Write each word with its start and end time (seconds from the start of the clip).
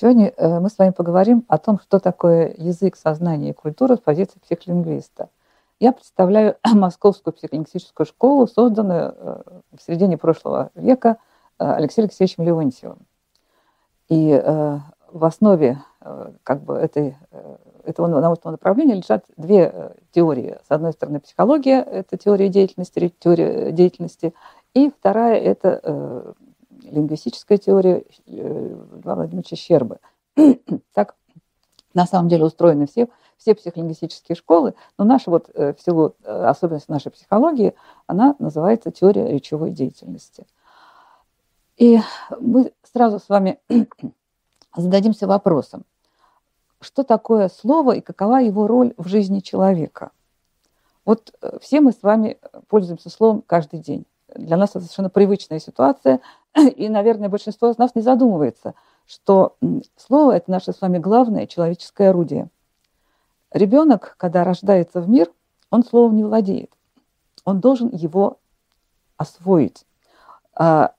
Сегодня 0.00 0.32
э, 0.36 0.60
мы 0.60 0.70
с 0.70 0.78
вами 0.78 0.90
поговорим 0.90 1.44
о 1.48 1.58
том, 1.58 1.80
что 1.80 1.98
такое 1.98 2.54
язык, 2.56 2.94
сознание 2.94 3.50
и 3.50 3.52
культура 3.52 3.96
с 3.96 3.98
позиции 3.98 4.38
психолингвиста. 4.38 5.28
Я 5.80 5.90
представляю 5.90 6.54
Московскую 6.72 7.34
психолингвистическую 7.34 8.06
школу, 8.06 8.46
созданную 8.46 9.12
э, 9.16 9.42
в 9.76 9.82
середине 9.84 10.16
прошлого 10.16 10.70
века 10.76 11.16
э, 11.58 11.68
Алексеем 11.68 12.04
Алексеевичем 12.04 12.44
Леонтьевым. 12.44 12.98
И 14.08 14.40
в 15.12 15.24
основе 15.24 15.82
как 16.42 16.62
бы 16.62 16.76
этой, 16.76 17.18
этого 17.84 18.06
научного 18.06 18.52
направления 18.52 18.94
лежат 18.94 19.26
две 19.36 19.92
теории. 20.12 20.56
С 20.66 20.70
одной 20.70 20.92
стороны, 20.92 21.20
психология– 21.20 21.82
это 21.82 22.16
теория 22.16 22.48
деятельности, 22.48 23.12
теория 23.18 23.70
деятельности, 23.70 24.32
и 24.72 24.90
вторая– 24.90 25.38
это 25.40 26.34
лингвистическая 26.90 27.58
теория 27.58 28.04
э, 28.26 28.76
Льва 29.02 29.14
Владимировича 29.14 29.56
Щербы. 29.56 29.98
так 30.92 31.14
на 31.94 32.06
самом 32.06 32.28
деле 32.28 32.44
устроены 32.44 32.86
все, 32.86 33.08
все 33.36 33.54
психолингвистические 33.54 34.36
школы, 34.36 34.74
но 34.98 35.04
наша 35.04 35.30
вот 35.30 35.50
э, 35.54 35.74
в 35.74 35.80
силу 35.80 36.14
э, 36.22 36.44
особенности 36.44 36.90
нашей 36.90 37.10
психологии, 37.12 37.74
она 38.06 38.34
называется 38.38 38.90
теория 38.90 39.32
речевой 39.32 39.70
деятельности. 39.70 40.46
И 41.76 42.00
мы 42.40 42.72
сразу 42.82 43.18
с 43.18 43.28
вами 43.28 43.60
зададимся 44.76 45.26
вопросом, 45.26 45.84
что 46.80 47.04
такое 47.04 47.48
слово 47.48 47.92
и 47.96 48.00
какова 48.00 48.40
его 48.40 48.66
роль 48.66 48.94
в 48.96 49.08
жизни 49.08 49.40
человека. 49.40 50.10
Вот 51.04 51.32
все 51.60 51.80
мы 51.80 51.92
с 51.92 52.02
вами 52.02 52.38
пользуемся 52.68 53.08
словом 53.08 53.42
каждый 53.46 53.80
день. 53.80 54.04
Для 54.34 54.56
нас 54.56 54.70
это 54.70 54.80
совершенно 54.80 55.08
привычная 55.08 55.58
ситуация, 55.58 56.20
и, 56.76 56.88
наверное, 56.88 57.28
большинство 57.28 57.70
из 57.70 57.78
нас 57.78 57.94
не 57.94 58.02
задумывается, 58.02 58.74
что 59.06 59.56
слово– 59.96 60.32
это 60.36 60.50
наше 60.50 60.72
с 60.72 60.80
вами 60.80 60.98
главное 60.98 61.46
человеческое 61.46 62.10
орудие. 62.10 62.48
Ребенок, 63.52 64.14
когда 64.18 64.44
рождается 64.44 65.00
в 65.00 65.08
мир, 65.08 65.30
он 65.70 65.84
словом 65.84 66.16
не 66.16 66.24
владеет. 66.24 66.70
Он 67.44 67.60
должен 67.60 67.88
его 67.92 68.38
освоить. 69.16 69.86
А 70.54 70.92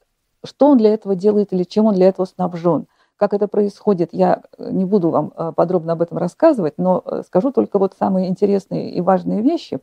что 0.43 0.67
он 0.67 0.77
для 0.77 0.93
этого 0.93 1.15
делает 1.15 1.53
или 1.53 1.63
чем 1.63 1.85
он 1.85 1.95
для 1.95 2.07
этого 2.07 2.25
снабжен? 2.25 2.87
Как 3.17 3.33
это 3.33 3.47
происходит, 3.47 4.09
я 4.13 4.43
не 4.57 4.85
буду 4.85 5.09
вам 5.09 5.33
э, 5.35 5.51
подробно 5.53 5.93
об 5.93 6.01
этом 6.01 6.17
рассказывать, 6.17 6.75
но 6.77 7.03
э, 7.05 7.23
скажу 7.27 7.51
только 7.51 7.77
вот 7.77 7.93
самые 7.99 8.29
интересные 8.29 8.91
и 8.91 9.01
важные 9.01 9.41
вещи. 9.41 9.79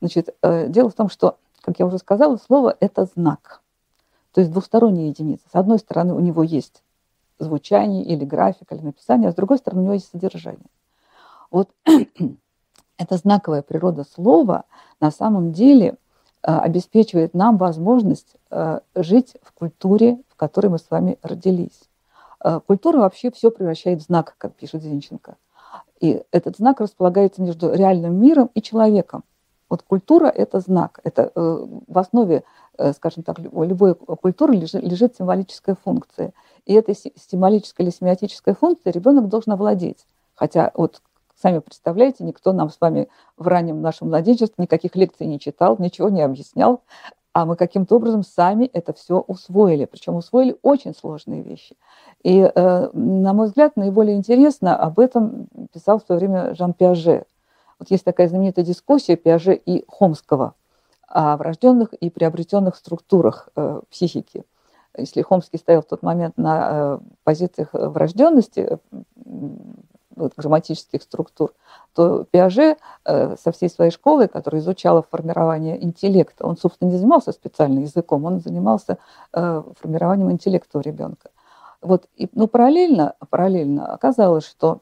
Значит, 0.00 0.34
э, 0.42 0.66
дело 0.68 0.90
в 0.90 0.94
том, 0.94 1.08
что, 1.08 1.36
как 1.60 1.78
я 1.78 1.86
уже 1.86 1.98
сказала, 1.98 2.36
слово– 2.36 2.76
это 2.80 3.04
знак– 3.04 3.62
то 4.32 4.40
есть 4.40 4.52
двусторонняя 4.52 5.08
единица. 5.08 5.44
С 5.50 5.54
одной 5.54 5.78
стороны, 5.78 6.14
у 6.14 6.20
него 6.20 6.42
есть 6.42 6.82
звучание 7.38 8.04
или 8.04 8.24
график, 8.24 8.72
или 8.72 8.80
написание, 8.80 9.28
а 9.28 9.32
с 9.32 9.34
другой 9.34 9.58
стороны, 9.58 9.82
у 9.82 9.84
него 9.84 9.94
есть 9.94 10.10
содержание. 10.10 10.66
Вот 11.50 11.70
эта 12.96 13.16
знаковая 13.16 13.62
природа 13.62 14.04
слова 14.04 14.64
на 15.00 15.10
самом 15.10 15.52
деле 15.52 15.96
э, 16.42 16.52
обеспечивает 16.52 17.34
нам 17.34 17.58
возможность 17.58 18.36
э, 18.50 18.80
жить 18.94 19.36
в 19.42 19.52
культуре, 19.52 20.18
в 20.28 20.36
которой 20.36 20.68
мы 20.68 20.78
с 20.78 20.90
вами 20.90 21.18
родились. 21.22 21.88
Э, 22.42 22.60
культура 22.66 22.98
вообще 22.98 23.30
все 23.30 23.50
превращает 23.50 24.00
в 24.00 24.06
знак, 24.06 24.34
как 24.38 24.54
пишет 24.54 24.82
Зинченко. 24.82 25.36
И 26.00 26.22
этот 26.32 26.56
знак 26.56 26.80
располагается 26.80 27.42
между 27.42 27.72
реальным 27.72 28.20
миром 28.20 28.50
и 28.54 28.62
человеком. 28.62 29.24
Вот 29.72 29.82
культура– 29.82 30.26
это 30.42 30.60
знак. 30.60 31.00
Это 31.02 31.32
в 31.34 31.98
основе 31.98 32.44
Э, 32.78 32.92
скажем 32.92 33.22
так, 33.22 33.38
любой 33.38 33.94
культуры 33.94 34.54
лежит, 34.54 35.16
символическая 35.16 35.76
функция. 35.84 36.32
И 36.64 36.72
этой 36.72 36.94
символической 36.94 37.84
или 37.84 37.92
семиотической 37.92 38.54
функцией 38.54 38.94
ребенок 38.94 39.28
должен 39.28 39.52
овладеть. 39.52 40.06
Хотя 40.34 40.72
вот 40.74 41.02
сами 41.40 41.58
представляете, 41.58 42.24
никто 42.24 42.52
нам 42.52 42.70
с 42.70 42.80
вами 42.80 43.08
в 43.36 43.46
раннем 43.46 43.82
нашем 43.82 44.08
младенчестве 44.08 44.54
никаких 44.56 44.96
лекций 44.96 45.26
не 45.26 45.38
читал, 45.38 45.76
ничего 45.78 46.08
не 46.08 46.22
объяснял, 46.22 46.80
а 47.34 47.44
мы 47.44 47.56
каким-то 47.56 47.96
образом 47.96 48.22
сами 48.22 48.64
это 48.64 48.94
все 48.94 49.20
усвоили, 49.20 49.84
причем 49.84 50.16
усвоили 50.16 50.56
очень 50.62 50.94
сложные 50.94 51.42
вещи. 51.42 51.76
И, 52.22 52.38
э, 52.40 52.90
на 52.92 53.32
мой 53.34 53.48
взгляд, 53.48 53.76
наиболее 53.76 54.16
интересно 54.16 54.76
об 54.76 54.98
этом 54.98 55.48
писал 55.74 56.00
в 56.00 56.04
свое 56.04 56.18
время 56.18 56.54
Жан 56.54 56.72
Пиаже. 56.72 57.26
Вот 57.82 57.90
есть 57.90 58.04
такая 58.04 58.28
знаменитая 58.28 58.64
дискуссия 58.64 59.16
Пиаже 59.16 59.54
и 59.54 59.84
Хомского– 59.88 60.54
о 61.12 61.36
врожденных 61.36 61.92
и 61.92 62.08
приобретенных 62.08 62.74
структурах 62.74 63.50
э, 63.54 63.80
психики. 63.90 64.44
Если 64.96 65.22
Хомский 65.22 65.58
стоял 65.58 65.82
в 65.82 65.86
тот 65.86 66.02
момент 66.02 66.38
на 66.38 66.70
э, 66.70 66.98
позициях 67.22 67.68
врожденности 67.72 68.78
вот, 70.16 70.32
грамматических 70.36 71.02
структур, 71.02 71.52
то 71.94 72.24
Пиаже 72.30 72.76
э, 73.04 73.36
со 73.36 73.52
всей 73.52 73.68
своей 73.68 73.90
школой, 73.90 74.28
которая 74.28 74.62
изучала 74.62 75.02
формирование 75.02 75.82
интеллекта, 75.82 76.46
он, 76.46 76.56
собственно, 76.56 76.88
не 76.88 76.96
занимался 76.96 77.32
специально 77.32 77.80
языком, 77.80 78.24
он 78.24 78.40
занимался 78.40 78.98
формированием 79.32 80.30
интеллекта 80.30 80.78
у 80.78 80.80
ребенка. 80.80 81.30
Вот, 81.82 82.06
и, 82.16 82.28
но 82.32 82.46
параллельно, 82.46 83.16
параллельно 83.28 83.92
оказалось, 83.92 84.46
что 84.46 84.80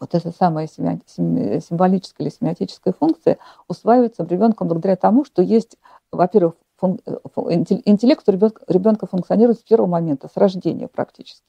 вот 0.00 0.14
эта 0.14 0.32
самая 0.32 0.66
символическая 0.66 2.26
или 2.26 2.34
семиотическая 2.34 2.94
функция 2.98 3.38
усваивается 3.68 4.26
ребенком 4.28 4.66
благодаря 4.66 4.96
тому, 4.96 5.24
что 5.24 5.42
есть, 5.42 5.76
во-первых, 6.10 6.54
фун... 6.78 6.98
интеллект 7.04 8.26
у 8.26 8.32
ребенка, 8.32 8.62
ребенка 8.66 9.06
функционирует 9.06 9.60
с 9.60 9.62
первого 9.62 9.88
момента, 9.88 10.28
с 10.32 10.36
рождения 10.38 10.88
практически. 10.88 11.44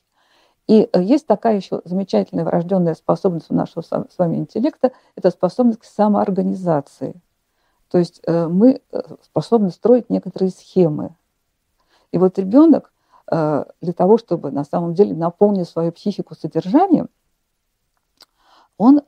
И 0.67 0.89
э, 0.91 1.01
есть 1.01 1.25
такая 1.25 1.55
еще 1.55 1.81
замечательная 1.85 2.43
врожденная 2.43 2.93
способность 2.93 3.49
у 3.49 3.55
нашего 3.55 3.81
с 3.81 4.17
вами 4.17 4.35
интеллекта, 4.35 4.91
это 5.15 5.31
способность 5.31 5.79
к 5.79 5.85
самоорганизации. 5.85 7.15
То 7.89 7.97
есть 7.97 8.21
э, 8.27 8.47
мы 8.47 8.81
э, 8.91 9.01
способны 9.23 9.69
строить 9.71 10.09
некоторые 10.09 10.51
схемы. 10.51 11.15
И 12.11 12.17
вот 12.17 12.37
ребенок 12.37 12.91
для 13.29 13.93
того, 13.95 14.17
чтобы 14.17 14.51
на 14.51 14.65
самом 14.65 14.93
деле 14.93 15.15
наполнить 15.15 15.69
свою 15.69 15.93
психику 15.93 16.35
содержанием– 16.35 17.07
он, 18.81 19.01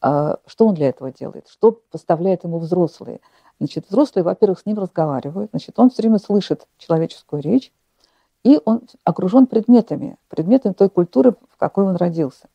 а, 0.00 0.38
что 0.46 0.66
он 0.66 0.74
для 0.74 0.88
этого 0.88 1.12
делает? 1.12 1.48
Что 1.48 1.72
поставляет 1.72 2.44
ему 2.44 2.58
взрослые? 2.58 3.20
Значит, 3.58 3.86
взрослые, 3.88 4.24
во-первых, 4.24 4.60
с 4.60 4.66
ним 4.66 4.78
разговаривают, 4.78 5.50
значит, 5.50 5.78
он 5.78 5.90
все 5.90 6.02
время 6.02 6.18
слышит 6.18 6.66
человеческую 6.78 7.42
речь, 7.42 7.72
и 8.42 8.58
он 8.64 8.82
окружен 9.04 9.46
предметами, 9.46 10.16
предметами 10.28 10.72
той 10.72 10.88
культуры, 10.88 11.34
в 11.50 11.56
какой 11.58 11.84
он 11.84 11.96
родился. 11.96 12.48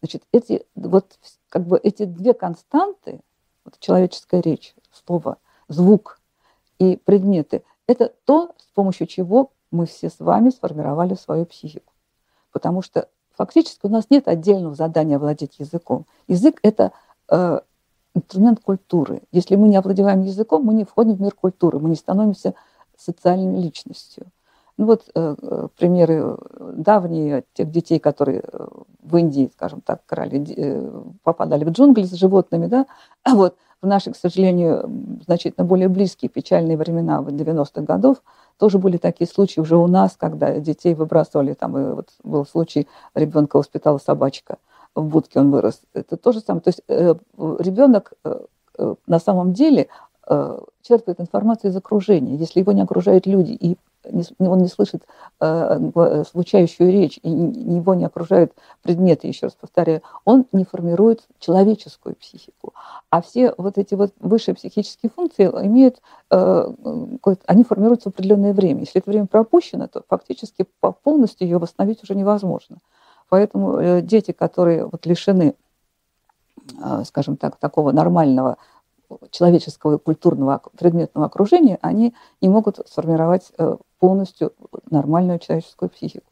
Значит, 0.00 0.22
эти, 0.32 0.64
вот, 0.76 1.18
как 1.48 1.66
бы 1.66 1.80
эти 1.82 2.04
две 2.04 2.32
константы, 2.32 3.20
вот, 3.64 3.78
человеческая 3.80 4.40
речь, 4.40 4.74
слово, 4.92 5.38
звук 5.68 6.20
и 6.78 6.96
предметы, 6.96 7.64
это 7.88 8.12
то, 8.24 8.52
с 8.58 8.70
помощью 8.74 9.06
чего 9.08 9.50
мы 9.72 9.86
все 9.86 10.10
с 10.10 10.20
вами 10.20 10.50
сформировали 10.50 11.14
свою 11.14 11.44
психику. 11.46 11.92
Потому 12.52 12.82
что 12.82 13.08
Фактически 13.38 13.86
у 13.86 13.88
нас 13.88 14.06
нет 14.10 14.26
отдельного 14.26 14.74
задания 14.74 15.16
владеть 15.16 15.60
языком. 15.60 16.06
Язык– 16.26 16.58
это 16.62 16.90
э, 17.30 17.60
инструмент 18.12 18.58
культуры. 18.60 19.22
Если 19.30 19.54
мы 19.54 19.68
не 19.68 19.76
овладеваем 19.76 20.22
языком, 20.22 20.64
мы 20.64 20.74
не 20.74 20.84
входим 20.84 21.14
в 21.14 21.20
мир 21.20 21.32
культуры, 21.34 21.78
мы 21.78 21.88
не 21.88 21.94
становимся 21.94 22.54
социальной 22.96 23.60
личностью. 23.62 24.26
Ну 24.76 24.86
вот 24.86 25.08
э, 25.14 25.36
э 25.40 25.68
примеры 25.76 26.36
давние 26.58 27.44
тех 27.54 27.70
детей, 27.70 28.00
которые 28.00 28.42
э, 28.42 28.66
в 29.02 29.16
Индии, 29.16 29.50
скажем 29.54 29.82
так, 29.82 30.04
крали, 30.04 30.44
э, 30.56 31.02
попадали 31.22 31.64
в 31.64 31.70
джунгли 31.70 32.02
с 32.02 32.12
животными, 32.14 32.66
да, 32.66 32.86
а 33.22 33.36
вот 33.36 33.56
в 33.80 33.86
наши, 33.86 34.12
к 34.12 34.16
сожалению, 34.16 35.20
значительно 35.24 35.64
более 35.64 35.88
близкие 35.88 36.28
печальные 36.28 36.76
времена 36.76 37.20
90-х 37.20 37.82
годов– 37.82 38.22
тоже 38.58 38.78
были 38.78 38.96
такие 38.96 39.28
случаи 39.28 39.60
уже 39.60 39.76
у 39.76 39.86
нас, 39.86 40.16
когда 40.16 40.58
детей 40.58 40.94
выбрасывали, 40.94 41.54
там 41.54 41.78
и 41.78 41.94
вот 41.94 42.08
был 42.24 42.44
случай, 42.44 42.88
ребенка 43.14 43.56
воспитала 43.56 43.98
собачка, 43.98 44.58
в 44.94 45.04
будке 45.04 45.38
он 45.38 45.50
вырос. 45.50 45.80
Это 45.94 46.16
то 46.16 46.32
же 46.32 46.40
самое. 46.40 46.62
То 46.62 46.68
есть 46.68 46.82
э, 46.88 47.14
ребенок 47.60 48.12
э, 48.24 48.40
э, 48.78 48.94
на 49.06 49.20
самом 49.20 49.52
деле 49.52 49.88
э, 50.28 50.60
черпает 50.82 51.20
информацию 51.20 51.70
из 51.70 51.76
окружения. 51.76 52.34
Если 52.34 52.60
его 52.60 52.72
не 52.72 52.82
окружают 52.82 53.26
люди 53.26 53.52
и 53.52 53.78
он 54.38 54.58
не 54.58 54.68
слышит 54.68 55.04
э, 55.40 55.80
э, 55.94 56.24
звучающую 56.30 56.90
речь, 56.90 57.18
и 57.22 57.30
его 57.30 57.94
не 57.94 58.04
окружают 58.04 58.52
предметы, 58.82 59.26
еще 59.26 59.46
раз 59.46 59.54
повторяю, 59.54 60.02
он 60.24 60.46
не 60.52 60.64
формирует 60.64 61.26
человеческую 61.38 62.14
психику. 62.16 62.72
А 63.10 63.22
все 63.22 63.54
вот 63.56 63.78
эти 63.78 63.94
вот 63.94 64.12
высшие 64.20 64.54
психические 64.54 65.10
функции 65.14 65.46
имеют, 65.46 66.00
э, 66.30 66.72
они 67.46 67.64
формируются 67.64 68.10
в 68.10 68.14
определенное 68.14 68.52
время. 68.52 68.80
Если 68.80 69.00
это 69.00 69.10
время 69.10 69.26
пропущено, 69.26 69.88
то 69.88 70.02
фактически 70.08 70.66
полностью 71.02 71.46
ее 71.46 71.58
восстановить 71.58 72.02
уже 72.02 72.14
невозможно. 72.14 72.78
Поэтому 73.28 74.00
дети, 74.00 74.32
которые 74.32 74.86
вот 74.86 75.04
лишены, 75.04 75.54
скажем 77.04 77.36
так, 77.36 77.56
такого 77.56 77.92
нормального 77.92 78.56
человеческого 79.30 79.98
культурного 79.98 80.60
предметного 80.76 81.26
окружения, 81.26 81.78
они 81.82 82.14
не 82.40 82.48
могут 82.48 82.80
сформировать 82.86 83.52
полностью 83.98 84.52
нормальную 84.90 85.38
человеческую 85.38 85.90
психику. 85.90 86.26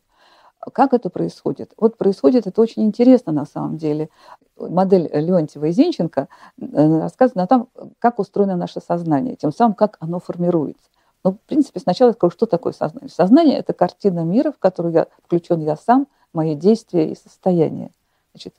Как 0.72 0.92
это 0.92 1.10
происходит? 1.10 1.72
Вот 1.76 1.96
происходит 1.96 2.46
это 2.46 2.60
очень 2.60 2.84
интересно 2.84 3.32
на 3.32 3.44
самом 3.44 3.76
деле. 3.76 4.08
Модель 4.56 5.08
Леонтьева 5.12 5.66
и 5.66 5.70
Зинченко 5.70 6.28
э, 6.58 7.00
рассказывает 7.00 7.44
о 7.44 7.46
том, 7.46 7.68
как 7.98 8.18
устроено 8.18 8.56
наше 8.56 8.80
сознание, 8.80 9.36
тем 9.36 9.52
самым, 9.52 9.74
как 9.74 9.96
оно 10.00 10.18
формируется. 10.18 10.88
Ну, 11.22 11.32
в 11.32 11.40
принципе, 11.40 11.78
сначала 11.80 12.08
я 12.08 12.14
скажу, 12.14 12.30
что 12.32 12.46
такое 12.46 12.72
сознание. 12.72 13.10
Сознание– 13.10 13.58
это 13.58 13.74
картина 13.74 14.20
мира, 14.20 14.50
в 14.50 14.58
которую 14.58 14.94
я 14.94 15.06
включен 15.24 15.60
я 15.60 15.76
сам, 15.76 16.08
мои 16.32 16.54
действия 16.54 17.10
и 17.10 17.16
состояние. 17.16 17.90
Значит, 18.32 18.54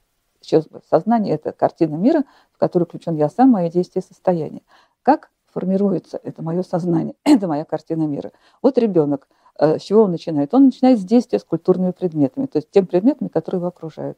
еще 0.47 0.63
сознание– 0.89 1.35
это 1.35 1.51
картина 1.51 1.95
мира, 1.95 2.23
в 2.53 2.57
которую 2.57 2.87
включен 2.87 3.15
я 3.15 3.29
сам, 3.29 3.51
мои 3.51 3.69
действия 3.69 4.01
состояние. 4.01 4.61
Как 5.03 5.29
формируется 5.53 6.19
это 6.23 6.41
мое 6.41 6.63
сознание, 6.63 7.15
это 7.23 7.47
моя 7.47 7.65
картина 7.65 8.03
мира. 8.03 8.31
Вот 8.61 8.77
ребенок, 8.77 9.27
э, 9.59 9.79
с 9.79 9.83
чего 9.83 10.03
он 10.03 10.11
начинает? 10.11 10.53
Он 10.53 10.65
начинает 10.65 10.99
с 10.99 11.03
действия 11.03 11.39
с 11.39 11.43
культурными 11.43 11.91
предметами, 11.91 12.45
то 12.45 12.57
есть 12.57 12.69
тем 12.71 12.87
предметами, 12.87 13.27
которые 13.27 13.59
его 13.59 13.67
окружают. 13.67 14.17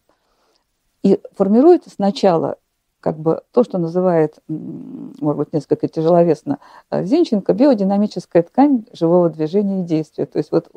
И 1.04 1.20
формируется 1.36 1.90
сначала 1.90 2.58
как 3.00 3.18
бы 3.18 3.44
то, 3.54 3.64
что 3.64 3.78
называет, 3.78 4.40
может 4.48 5.38
быть, 5.38 5.54
несколько 5.54 5.88
тяжеловесно 5.88 6.60
э, 6.92 7.04
Зинченко, 7.04 7.54
биодинамическая 7.54 8.44
ткань 8.44 8.86
живого 8.92 9.30
движения 9.30 9.82
и 9.82 9.86
действия. 9.86 10.26
То 10.26 10.38
есть 10.38 10.52
вот 10.52 10.70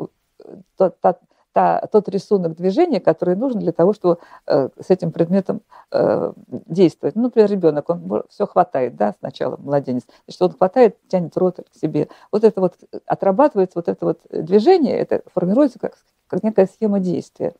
та, 0.76 0.90
та, 0.90 1.16
та, 1.52 1.80
тот 1.90 2.08
рисунок 2.08 2.56
движения, 2.56 3.00
который 3.00 3.36
нужен 3.36 3.60
для 3.60 3.72
того, 3.72 3.92
чтобы 3.92 4.18
э, 4.46 4.68
с 4.80 4.90
этим 4.90 5.12
предметом 5.12 5.62
э, 5.90 6.32
действовать. 6.48 7.14
Ну, 7.14 7.22
например, 7.24 7.50
ребенок, 7.50 7.90
он 7.90 8.22
все 8.28 8.46
хватает, 8.46 8.96
да, 8.96 9.14
сначала 9.18 9.56
младенец, 9.56 10.04
значит, 10.26 10.42
он 10.42 10.52
хватает, 10.52 10.96
тянет 11.08 11.36
рот 11.36 11.60
к 11.70 11.78
себе. 11.78 12.08
Вот 12.30 12.44
это 12.44 12.60
вот 12.60 12.74
отрабатывается, 13.06 13.78
вот 13.78 13.88
это 13.88 14.06
вот 14.06 14.20
движение, 14.30 14.96
это 14.96 15.22
формируется 15.34 15.78
как, 15.78 15.98
как 16.26 16.42
некая 16.42 16.66
схема 16.66 17.00
действия. 17.00 17.54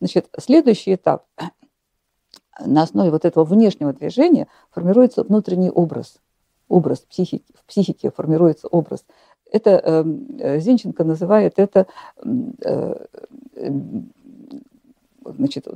Значит, 0.00 0.28
следующий 0.38 0.94
этап 0.94 1.24
на 2.64 2.82
основе 2.82 3.10
вот 3.10 3.24
этого 3.24 3.44
внешнего 3.44 3.92
движения 3.92 4.48
формируется 4.70 5.22
внутренний 5.22 5.70
образ, 5.70 6.18
образ 6.68 7.00
психики, 7.00 7.44
в 7.54 7.64
психике 7.66 8.10
формируется 8.10 8.68
образ. 8.68 9.04
Это 9.50 10.04
э, 10.38 10.58
Зинченко 10.60 11.04
называет 11.04 11.54
это 11.56 11.86
э, 12.24 13.06
значит, 15.36 15.66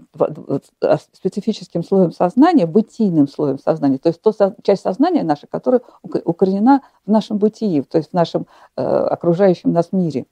а, 0.81 0.99
специфическим 1.13 1.83
слоем 1.83 2.13
сознания, 2.13 2.67
бытийным 2.67 3.29
слоем 3.29 3.59
сознания, 3.59 3.99
то 3.99 4.09
есть 4.09 4.21
то 4.23 4.33
часть 4.63 4.83
сознания 4.83 5.23
наша, 5.23 5.47
которая 5.47 5.83
укоренена 6.03 6.83
в 7.07 7.11
нашем 7.11 7.39
бытии, 7.39 7.83
то 7.83 7.99
есть 7.99 8.11
в 8.11 8.15
нашем 8.15 8.47
э, 8.77 8.83
окружающем 8.83 9.73
нас 9.73 9.93
мире. 9.93 10.27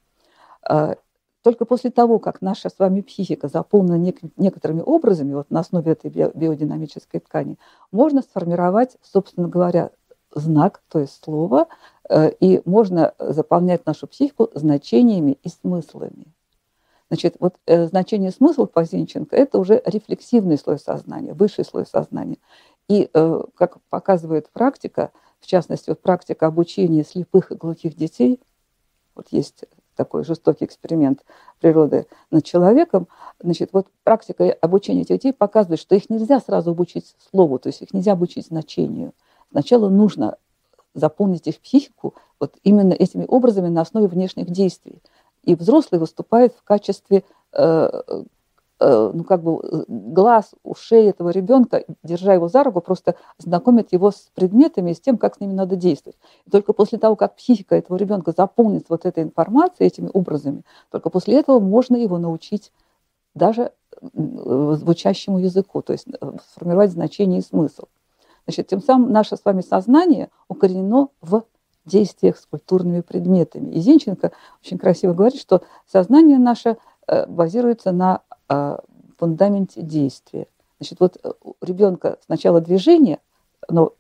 А, 0.63 0.97
только 1.43 1.65
после 1.65 1.91
того, 1.91 2.19
как 2.19 2.43
наша 2.43 2.69
с 2.69 2.79
вами 2.79 3.01
психика 3.01 3.49
заполнена 3.49 3.97
нек- 3.97 4.31
некоторыми 4.37 4.83
образами, 4.83 5.35
вот 5.35 5.51
на 5.51 5.61
основе 5.61 5.93
этой 5.93 6.11
биодинамической 6.11 7.21
ткани, 7.21 7.59
можно 7.93 8.23
сформировать, 8.23 8.97
собственно 9.03 9.49
говоря, 9.49 9.91
знак, 10.35 10.83
то 10.89 11.01
есть 11.01 11.23
слово, 11.23 11.69
э, 12.09 12.31
и 12.41 12.63
можно 12.65 13.15
заполнять 13.19 13.87
нашу 13.87 14.07
психику 14.07 14.51
значениями 14.55 15.39
и 15.43 15.49
смыслами. 15.49 16.27
Значит, 17.09 17.37
вот 17.41 17.57
э, 17.67 17.87
значение 17.87 18.31
смысла 18.31 18.67
по 18.67 18.85
Зинченко– 18.85 19.35
это 19.37 19.59
уже 19.59 19.83
рефлексивный 19.85 20.57
слой 20.57 20.79
сознания, 20.79 21.35
высший 21.35 21.65
слой 21.65 21.85
сознания. 21.85 22.39
И, 22.89 23.11
э, 23.13 23.43
как 23.57 23.81
показывает 23.91 24.49
практика, 24.51 25.11
в 25.41 25.47
частности, 25.47 25.91
вот 25.91 26.01
практика 26.01 26.47
обучения 26.47 27.05
слепых 27.05 27.51
и 27.51 27.57
глухих 27.57 27.97
детей, 27.97 28.41
вот 29.17 29.29
есть 29.31 29.65
такой 29.97 30.25
жестокий 30.25 30.65
эксперимент 30.65 31.25
природы 31.59 32.07
над 32.31 32.45
человеком, 32.45 33.09
значит, 33.41 33.71
вот 33.73 33.89
практика 34.05 34.57
обучения 34.61 35.03
этих 35.03 35.17
детей 35.17 35.33
показывает, 35.33 35.81
что 35.81 35.95
их 35.95 36.09
нельзя 36.09 36.41
сразу 36.41 36.71
обучить 36.71 37.17
слову, 37.31 37.59
то 37.59 37.69
есть 37.69 37.83
их 37.83 37.93
нельзя 37.93 38.13
обучить 38.13 38.47
значению. 38.47 39.13
Сначала 39.51 39.89
нужно 39.89 40.37
заполнить 40.95 41.47
их 41.47 41.61
психику 41.61 42.15
вот 42.39 42.57
именно 42.63 42.93
этими 42.93 43.25
образами 43.27 43.69
на 43.69 43.83
основе 43.83 44.09
внешних 44.09 44.51
действий. 44.51 45.03
И 45.45 45.55
взрослый 45.55 46.01
выступает 46.01 46.55
в 46.55 46.63
качестве 46.63 47.25
э, 47.53 48.03
Э, 48.83 49.11
ну, 49.13 49.25
как 49.25 49.43
бы 49.43 49.61
э, 49.63 49.85
глаз, 49.89 50.53
ушей 50.63 51.11
этого 51.11 51.29
ребенка, 51.29 51.85
держа 52.03 52.33
его 52.33 52.49
за 52.49 52.65
руку, 52.65 52.81
просто 52.81 53.15
знакомит 53.37 53.93
его 53.93 54.11
с 54.11 54.31
предметами 54.35 54.93
и 54.93 54.95
с 54.95 55.01
тем, 55.01 55.19
как 55.19 55.37
с 55.37 55.41
ними 55.41 55.53
надо 55.53 55.77
действовать. 55.77 56.17
И 56.47 56.51
только 56.51 56.73
после 56.73 56.99
того, 56.99 57.15
как 57.15 57.37
психика 57.37 57.77
этого 57.77 57.99
ребенка 57.99 58.33
заполнится 58.35 58.87
вот 58.89 59.05
этой 59.05 59.23
информацией, 59.23 59.89
этими 59.89 60.09
образами, 60.11 60.63
только 60.91 61.11
после 61.11 61.39
этого 61.39 61.61
можно 61.61 61.95
его 61.97 62.17
научить 62.17 62.73
даже 63.35 63.73
э, 64.01 64.07
звучащему 64.79 65.39
языку, 65.41 65.83
то 65.83 65.93
есть 65.93 66.07
сформировать 66.55 66.91
значение 66.91 67.41
и 67.41 67.43
смысл. 67.45 67.85
Значит, 68.47 68.69
тем 68.69 68.83
самым 68.83 69.13
наше 69.13 69.37
с 69.37 69.45
вами 69.45 69.61
сознание 69.61 70.31
укоренено 70.49 71.09
в 71.21 71.45
действиях 71.85 72.39
с 72.39 72.47
культурными 72.47 73.01
предметами. 73.01 73.71
И 73.73 73.81
Зинченко 73.81 74.33
очень 74.63 74.79
красиво 74.79 75.15
говорит, 75.15 75.41
что 75.41 75.63
сознание 75.87 76.39
наше 76.39 76.77
базируется 77.29 77.93
на 77.93 78.23
фундаменте 79.21 79.83
действия. 79.83 80.47
Значит, 80.81 80.99
вот 81.01 81.19
э, 81.23 81.33
у 81.43 81.55
ребенка 81.61 82.19
сначала 82.25 82.61
движение, 82.61 83.21
но 83.69 83.93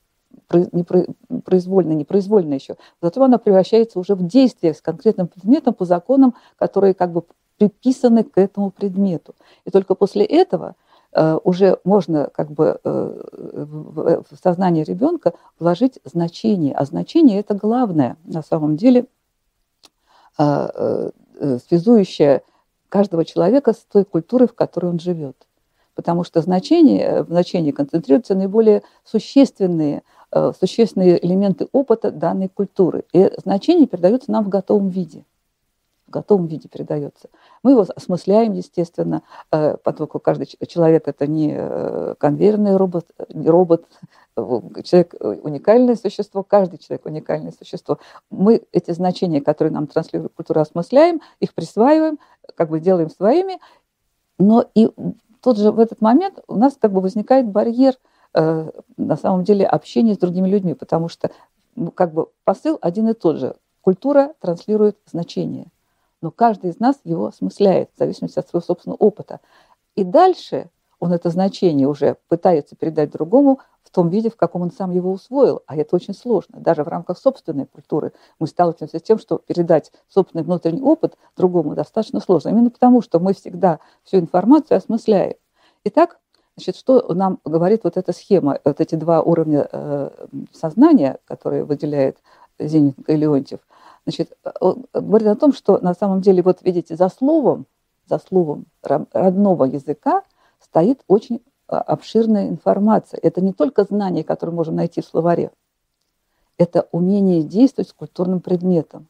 произвольно, 1.44 1.92
непроизвольно 1.92 2.54
еще, 2.54 2.76
зато 3.02 3.22
она 3.22 3.38
превращается 3.38 3.98
уже 3.98 4.14
в 4.14 4.26
действие 4.26 4.74
с 4.74 4.80
конкретным 4.80 5.28
предметом 5.28 5.74
по 5.74 5.84
законам, 5.84 6.34
которые 6.56 6.94
как 6.94 7.12
бы 7.12 7.24
приписаны 7.58 8.24
к 8.24 8.38
этому 8.38 8.70
предмету. 8.70 9.34
И 9.66 9.70
только 9.70 9.94
после 9.94 10.24
этого 10.24 10.68
э, 10.68 10.89
уже 11.12 11.78
можно 11.84 12.30
как 12.32 12.50
бы 12.52 12.78
э, 12.84 13.22
в, 13.32 14.24
сознание 14.42 14.84
ребенка 14.84 15.32
вложить 15.58 15.98
значение, 16.04 16.74
а 16.74 16.84
значение 16.84 17.40
это 17.40 17.54
главное 17.54 18.16
на 18.24 18.42
самом 18.42 18.76
деле 18.76 19.06
э, 20.38 21.10
э, 21.40 21.58
связующее 21.68 22.42
каждого 22.88 23.24
человека 23.24 23.72
с 23.72 23.78
той 23.90 24.04
культурой, 24.04 24.48
в 24.48 24.54
которой 24.54 24.86
он 24.86 25.00
живет. 25.00 25.36
Потому 25.94 26.24
что 26.24 26.40
значение, 26.42 27.22
в 27.22 27.28
значении 27.28 27.72
концентрируются 27.72 28.34
наиболее 28.34 28.82
существенные, 29.04 30.02
э, 30.32 30.52
существенные 30.58 31.24
элементы 31.24 31.68
опыта 31.72 32.10
данной 32.10 32.48
культуры. 32.48 33.04
И 33.12 33.32
значение 33.38 33.86
передается 33.86 34.30
нам 34.30 34.44
в 34.44 34.48
готовом 34.48 34.88
виде. 34.88 35.24
В 36.10 36.12
готовом 36.12 36.48
виде 36.48 36.68
передается. 36.68 37.28
Мы 37.62 37.70
его 37.70 37.86
осмысляем, 37.94 38.52
естественно, 38.54 39.22
э, 39.52 39.76
поскольку 39.76 40.18
каждый 40.18 40.46
человек 40.66 41.06
это 41.06 41.28
не 41.28 41.54
э, 41.56 42.16
конвейерный 42.18 42.76
робот, 42.76 43.06
не 43.32 43.48
робот, 43.48 43.84
человек 44.34 45.14
уникальное 45.20 45.94
существо, 45.94 46.42
каждый 46.42 46.78
человек 46.78 47.06
уникальное 47.06 47.52
существо. 47.56 47.98
Мы 48.28 48.62
эти 48.72 48.90
значения, 48.90 49.40
которые 49.40 49.72
нам 49.72 49.86
транслирует 49.86 50.32
культура, 50.34 50.62
осмысляем, 50.62 51.20
их 51.38 51.54
присваиваем, 51.54 52.18
как 52.56 52.70
бы 52.70 52.80
делаем 52.80 53.08
своими, 53.08 53.60
но 54.36 54.68
и 54.74 54.90
тот 55.42 55.58
же 55.58 55.70
в 55.70 55.78
этот 55.78 56.00
момент 56.00 56.40
у 56.48 56.56
нас 56.56 56.76
как 56.76 56.90
бы 56.90 57.00
возникает 57.00 57.46
барьер 57.46 57.94
э, 58.34 58.68
на 58.96 59.16
самом 59.16 59.44
деле 59.44 59.64
общения 59.64 60.14
с 60.14 60.18
другими 60.18 60.48
людьми, 60.48 60.74
потому 60.74 61.08
что 61.08 61.30
ну, 61.76 61.92
как 61.92 62.12
бы 62.12 62.26
посыл 62.42 62.78
один 62.82 63.08
и 63.10 63.14
тот 63.14 63.36
же. 63.36 63.54
Культура 63.80 64.34
транслирует 64.40 64.98
значение, 65.06 65.68
но 66.22 66.30
каждый 66.30 66.70
из 66.70 66.78
нас 66.78 67.00
его 67.04 67.26
осмысляет 67.26 67.90
в 67.94 67.98
зависимости 67.98 68.38
от 68.38 68.48
своего 68.48 68.64
собственного 68.64 68.98
опыта. 68.98 69.40
И 69.96 70.04
дальше 70.04 70.70
он 70.98 71.12
это 71.12 71.30
значение 71.30 71.88
уже 71.88 72.16
пытается 72.28 72.76
передать 72.76 73.10
другому 73.10 73.60
в 73.82 73.90
том 73.90 74.08
виде, 74.08 74.30
в 74.30 74.36
каком 74.36 74.62
он 74.62 74.70
сам 74.70 74.92
его 74.92 75.10
усвоил. 75.10 75.62
А 75.66 75.76
это 75.76 75.96
очень 75.96 76.14
сложно. 76.14 76.60
Даже 76.60 76.84
в 76.84 76.88
рамках 76.88 77.18
собственной 77.18 77.66
культуры 77.66 78.12
мы 78.38 78.46
сталкиваемся 78.46 78.98
с 78.98 79.02
тем, 79.02 79.18
что 79.18 79.38
передать 79.38 79.90
собственный 80.08 80.44
внутренний 80.44 80.82
опыт 80.82 81.16
другому 81.36 81.74
достаточно 81.74 82.20
сложно. 82.20 82.50
Именно 82.50 82.70
потому, 82.70 83.02
что 83.02 83.18
мы 83.18 83.34
всегда 83.34 83.80
всю 84.04 84.18
информацию 84.18 84.76
осмысляем. 84.76 85.34
Итак, 85.84 86.18
значит, 86.56 86.76
что 86.76 87.12
нам 87.12 87.38
говорит 87.44 87.80
вот 87.84 87.96
эта 87.96 88.12
схема, 88.12 88.60
вот 88.64 88.80
эти 88.80 88.94
два 88.94 89.22
уровня 89.22 89.66
э, 89.72 90.10
сознания, 90.52 91.18
которые 91.24 91.64
выделяет 91.64 92.18
Зиненко 92.58 93.12
и 93.12 93.16
Леонтьев, 93.16 93.60
значит, 94.04 94.32
он 94.60 94.86
говорит 94.92 95.28
о 95.28 95.36
том, 95.36 95.52
что 95.52 95.78
на 95.78 95.94
самом 95.94 96.20
деле, 96.20 96.42
вот 96.42 96.58
видите, 96.62 96.96
за 96.96 97.08
словом, 97.08 97.66
за 98.08 98.18
словом 98.18 98.66
родного 98.82 99.64
языка 99.64 100.22
стоит 100.60 101.02
очень 101.06 101.42
а, 101.68 101.80
обширная 101.80 102.48
информация. 102.48 103.20
Это 103.22 103.40
не 103.40 103.52
только 103.52 103.84
знания, 103.84 104.24
которые 104.24 104.54
можем 104.54 104.76
найти 104.76 105.00
в 105.00 105.06
словаре. 105.06 105.52
Это 106.58 106.88
умение 106.92 107.42
действовать 107.42 107.88
с 107.88 107.92
культурным 107.92 108.40
предметом. 108.40 109.06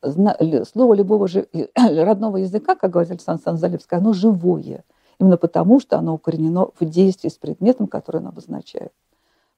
Слово 0.00 0.94
любого 0.94 1.28
же, 1.28 1.48
родного 1.76 2.38
языка, 2.38 2.76
как 2.76 2.92
говорит 2.92 3.10
Александр 3.10 3.42
Санзалевский, 3.42 3.96
оно 3.96 4.12
живое. 4.12 4.84
Именно 5.18 5.36
потому, 5.36 5.80
что 5.80 5.98
оно 5.98 6.14
укоренено 6.14 6.68
в 6.78 6.84
действии 6.84 7.28
с 7.28 7.36
предметом, 7.36 7.86
который 7.86 8.20
оно 8.20 8.30
обозначает. 8.30 8.92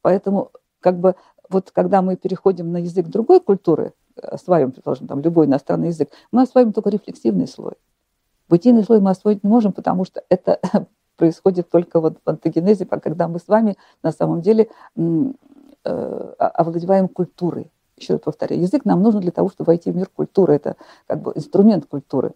Поэтому, 0.03 0.51
как 0.81 0.99
бы, 0.99 1.15
вот 1.49 1.71
когда 1.73 2.03
мы 2.03 2.17
переходим 2.17 2.73
на 2.73 2.79
язык 2.79 3.07
другой 3.07 3.41
культуры, 3.41 3.93
осваиваем, 4.23 4.73
предположим, 4.73 5.07
там, 5.07 5.21
любой 5.21 5.47
иностранный 5.47 5.89
язык, 5.89 6.11
мы 6.33 6.43
осваиваем 6.43 6.73
только 6.73 6.91
рефлексивный 6.91 7.47
слой. 7.47 7.75
Бытийный 8.49 8.85
слой 8.85 9.01
мы 9.01 9.11
освоить 9.11 9.43
не 9.43 9.51
можем, 9.51 9.73
потому 9.73 10.05
что 10.05 10.23
это 10.29 10.61
происходит 11.17 11.71
только 11.71 12.01
вот 12.01 12.19
в 12.25 12.29
антогенезе, 12.29 12.87
когда 12.87 13.29
мы 13.29 13.39
с 13.39 13.49
вами 13.49 13.77
на 14.03 14.13
самом 14.13 14.41
деле 14.41 14.69
э, 14.97 16.35
овладеваем 16.39 17.09
культурой. 17.09 17.71
Еще 17.97 18.15
раз 18.15 18.23
повторяю, 18.23 18.61
язык 18.61 18.85
нам 18.85 19.03
нужен 19.03 19.21
для 19.21 19.33
того, 19.33 19.49
чтобы 19.49 19.69
войти 19.69 19.91
в 19.91 19.97
мир 19.97 20.09
культуры. 20.09 20.55
Это 20.55 20.77
как 21.07 21.23
бы 21.23 21.33
инструмент 21.35 21.87
культуры. 21.87 22.33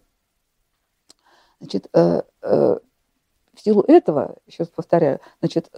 Значит, 1.59 1.87
э, 1.93 2.23
э, 2.41 2.77
в 3.53 3.61
силу 3.61 3.83
этого, 3.87 4.35
еще 4.47 4.63
раз 4.63 4.69
повторяю, 4.69 5.19
значит, 5.39 5.69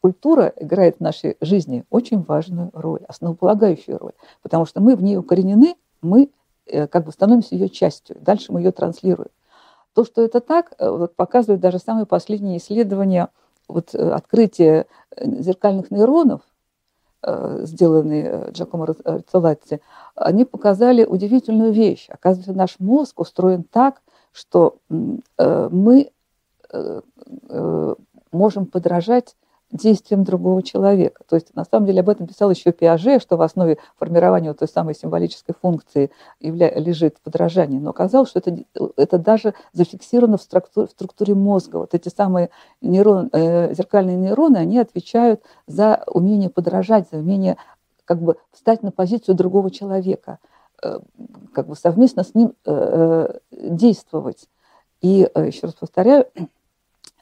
культура 0.00 0.52
играет 0.56 0.96
в 0.96 1.00
нашей 1.00 1.36
жизни 1.40 1.84
очень 1.90 2.22
важную 2.22 2.70
роль, 2.72 3.00
основополагающую 3.08 3.98
роль, 3.98 4.12
потому 4.42 4.66
что 4.66 4.80
мы 4.80 4.96
в 4.96 5.02
ней 5.02 5.16
укоренены, 5.16 5.76
мы 6.02 6.30
как 6.66 7.04
бы 7.04 7.12
становимся 7.12 7.54
ее 7.54 7.68
частью, 7.68 8.16
дальше 8.20 8.52
мы 8.52 8.60
ее 8.60 8.70
транслируем. 8.70 9.30
То, 9.94 10.04
что 10.04 10.22
это 10.22 10.40
так, 10.40 10.72
э, 10.78 10.88
вот, 10.88 11.16
показывают 11.16 11.60
даже 11.60 11.78
самые 11.78 12.06
последние 12.06 12.58
исследования, 12.58 13.28
вот, 13.66 13.94
э, 13.94 14.10
открытие 14.10 14.86
э, 15.16 15.42
зеркальных 15.42 15.90
нейронов, 15.90 16.42
сделанные 17.22 18.48
Джакомо 18.52 18.86
Рицолатти, 18.86 19.82
они 20.14 20.46
показали 20.46 21.04
удивительную 21.04 21.70
вещь. 21.70 22.08
Оказывается, 22.08 22.54
наш 22.54 22.76
мозг 22.78 23.20
устроен 23.20 23.62
так, 23.62 24.00
что 24.32 24.78
мы 25.38 26.10
можем 28.32 28.64
подражать 28.64 29.36
действием 29.72 30.24
другого 30.24 30.62
человека. 30.62 31.22
То 31.28 31.36
есть, 31.36 31.54
на 31.54 31.64
самом 31.64 31.86
деле, 31.86 32.00
об 32.00 32.08
этом 32.08 32.26
писал 32.26 32.50
еще 32.50 32.72
Пиаже, 32.72 33.20
что 33.20 33.36
в 33.36 33.42
основе 33.42 33.78
формирования 33.98 34.48
вот 34.48 34.58
той 34.58 34.68
самой 34.68 34.94
символической 34.94 35.54
функции 35.60 36.10
явля... 36.40 36.72
лежит 36.74 37.20
подражание. 37.20 37.80
Но 37.80 37.90
оказалось, 37.90 38.30
что 38.30 38.40
это, 38.40 38.56
это 38.96 39.18
даже 39.18 39.54
зафиксировано 39.72 40.38
в 40.38 40.42
структуре, 40.42 40.86
в 40.86 40.90
структуре 40.90 41.34
мозга. 41.34 41.76
Вот 41.76 41.94
эти 41.94 42.08
самые 42.08 42.50
нейрон, 42.80 43.30
э, 43.32 43.74
зеркальные 43.74 44.16
нейроны, 44.16 44.56
они 44.56 44.78
отвечают 44.78 45.42
за 45.66 46.02
умение 46.06 46.50
подражать, 46.50 47.08
за 47.10 47.18
умение 47.18 47.56
как 48.04 48.20
бы 48.20 48.36
встать 48.52 48.82
на 48.82 48.90
позицию 48.90 49.36
другого 49.36 49.70
человека, 49.70 50.38
э, 50.82 50.98
как 51.52 51.68
бы 51.68 51.76
совместно 51.76 52.24
с 52.24 52.34
ним 52.34 52.54
э, 52.66 52.72
э 52.72 53.68
действовать. 53.70 54.48
И 55.00 55.28
э, 55.32 55.46
еще 55.46 55.66
раз 55.66 55.74
повторяю, 55.74 56.26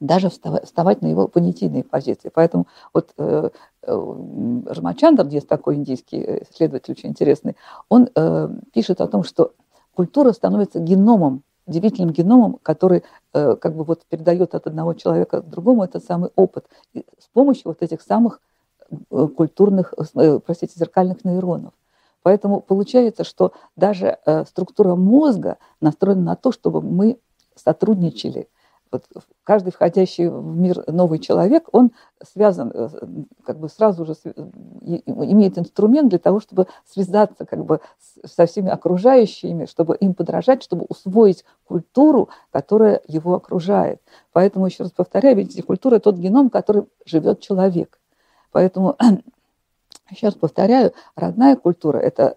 даже 0.01 0.31
вставать 0.31 1.03
на 1.03 1.07
его 1.07 1.29
понятийные 1.29 1.85
позиции. 1.85 2.31
Поэтому 2.33 2.67
вот 2.95 3.13
э, 3.19 3.51
э, 3.83 4.63
Рамачандр, 4.67 5.27
есть 5.27 5.49
такой 5.49 5.77
индийский 5.77 6.19
э, 6.19 6.43
исследователь 6.45 6.93
очень 6.93 7.11
интересный, 7.11 7.57
он 7.89 8.09
э, 8.15 8.49
пишет 8.73 9.01
о 9.01 9.09
том, 9.09 9.25
что 9.25 9.53
культура 9.95 10.33
становится 10.33 10.79
геномом, 10.79 11.43
удивительным 11.67 12.11
геномом, 12.11 12.59
который 12.63 13.03
э, 13.35 13.57
как 13.57 13.75
бы 13.75 13.85
вот 13.85 14.05
передает 14.09 14.55
от 14.55 14.67
одного 14.67 14.95
человека 14.95 15.43
к 15.43 15.49
другому 15.49 15.85
этот 15.85 16.05
самый 16.05 16.31
опыт. 16.37 16.67
И 16.93 17.05
с 17.19 17.27
помощью 17.33 17.65
вот 17.67 17.83
этих 17.83 18.01
самых 18.03 18.41
э, 18.91 19.29
культурных, 19.37 19.95
э, 20.15 20.41
простите, 20.45 20.79
зеркальных 20.79 21.25
нейронов. 21.25 21.73
Поэтому 22.23 22.61
получается, 22.61 23.25
что 23.25 23.53
даже 23.77 24.19
э, 24.27 24.45
структура 24.45 24.95
мозга 24.97 25.57
настроена 25.81 26.23
на 26.23 26.37
то, 26.37 26.53
чтобы 26.53 26.83
мы 26.83 27.19
сотрудничали– 27.57 28.49
вот 28.91 29.05
каждый 29.45 29.73
входящий 29.73 30.29
в 30.29 30.57
мир 30.57 30.85
новый 30.87 31.19
человек, 31.19 31.69
он 31.73 31.93
связан, 32.23 32.71
э, 32.75 32.89
как 33.45 33.59
бы 33.59 33.69
сразу 33.69 34.05
же 34.05 34.15
имеет 34.25 35.59
инструмент 35.59 36.09
для 36.09 36.19
того, 36.19 36.41
чтобы 36.41 36.67
связаться 36.87 37.45
как 37.45 37.65
бы 37.65 37.81
со 38.25 38.47
всеми 38.47 38.71
окружающими, 38.71 39.67
чтобы 39.67 39.97
им 39.97 40.15
подражать, 40.15 40.63
чтобы 40.63 40.87
усвоить 40.89 41.45
культуру, 41.65 42.29
которая 42.51 43.01
его 43.07 43.35
окружает. 43.35 44.01
Поэтому, 44.33 44.67
еще 44.67 44.85
раз 44.85 44.93
повторяю, 44.93 45.37
видите, 45.37 45.63
культура– 45.63 45.99
тот 46.01 46.17
геном, 46.17 46.51
который 46.51 46.85
живет 47.05 47.41
человек. 47.41 47.99
Поэтому, 48.53 48.97
еще 50.11 50.27
раз 50.27 50.35
повторяю, 50.35 50.93
родная 51.15 51.57
культура– 51.57 51.99
это 51.99 52.37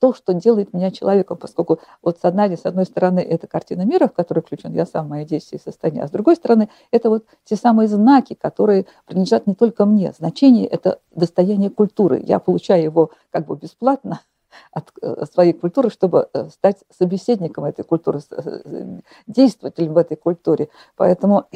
то, 0.00 0.14
что 0.14 0.34
делает 0.34 0.72
меня 0.72 0.90
человеком, 0.90 1.36
поскольку 1.36 1.78
вот 2.02 2.18
с 2.18 2.24
одной, 2.24 2.56
с 2.56 2.64
одной 2.64 2.86
стороны 2.86 3.20
это 3.20 3.46
картина 3.46 3.82
мира, 3.82 4.08
в 4.08 4.12
которой 4.12 4.40
включен 4.40 4.72
я 4.72 4.86
сам, 4.86 5.08
мои 5.08 5.24
действия 5.24 5.58
и 5.58 5.62
состояние, 5.62 6.04
а 6.04 6.08
с 6.08 6.10
другой 6.10 6.36
стороны 6.36 6.68
это 6.90 7.10
вот 7.10 7.24
те 7.44 7.56
самые 7.56 7.88
знаки, 7.88 8.34
которые 8.34 8.86
принадлежат 9.06 9.46
не 9.46 9.54
только 9.54 9.84
мне. 9.84 10.12
Значение– 10.12 10.66
это 10.68 10.98
достояние 11.14 11.70
культуры. 11.70 12.20
Я 12.24 12.38
получаю 12.38 12.82
его 12.82 13.10
как 13.30 13.46
бы 13.46 13.56
бесплатно, 13.56 14.20
от 14.72 14.90
э, 15.02 15.24
своей 15.32 15.52
культуры, 15.52 15.90
чтобы 15.90 16.28
э, 16.32 16.48
стать 16.50 16.78
собеседником 16.96 17.64
этой 17.64 17.84
культуры, 17.84 18.20
э, 18.30 19.00
действователем 19.26 19.94
в 19.94 19.98
этой 19.98 20.16
культуре. 20.16 20.68
Поэтому, 20.96 21.46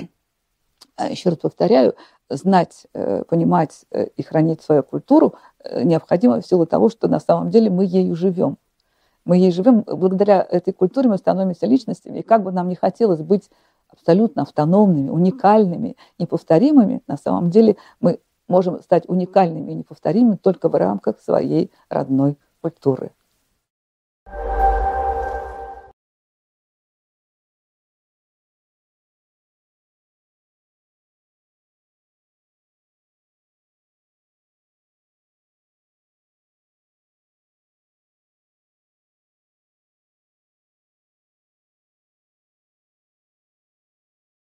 еще 0.98 1.30
раз 1.30 1.38
повторяю, 1.38 1.94
знать, 2.28 2.86
понимать 3.28 3.84
и 4.16 4.22
хранить 4.22 4.62
свою 4.62 4.82
культуру 4.82 5.34
Э, 5.64 5.82
необходимо 5.82 6.40
в 6.40 6.46
силу 6.46 6.66
того, 6.66 6.88
что 6.88 7.08
на 7.08 7.18
самом 7.18 7.50
деле 7.50 7.70
мы 7.70 7.84
ею 7.84 8.14
живем. 8.14 8.58
Мы 9.24 9.38
ей 9.38 9.50
живем, 9.50 9.82
благодаря 9.82 10.46
этой 10.48 10.74
культуре 10.74 11.08
мы 11.08 11.16
становимся 11.16 11.66
личностями, 11.66 12.18
и 12.18 12.22
как 12.22 12.42
бы 12.42 12.52
нам 12.52 12.68
не 12.68 12.74
хотелось 12.74 13.22
быть 13.22 13.48
абсолютно 13.88 14.42
автономными, 14.42 15.08
уникальными, 15.08 15.96
неповторимыми, 16.18 17.00
на 17.06 17.16
самом 17.16 17.50
деле 17.50 17.76
мы 18.00 18.20
можем 18.48 18.82
стать 18.82 19.08
уникальными 19.08 19.72
и 19.72 19.74
неповторимыми 19.76 20.36
только 20.36 20.68
в 20.68 20.74
рамках 20.74 21.20
своей 21.20 21.70
родной 21.88 22.36
культуры. 22.60 23.12